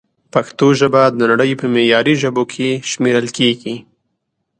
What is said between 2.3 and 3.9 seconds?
کښې شمېرل کېږي